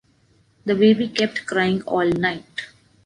[0.65, 2.65] The baby kept crying all night.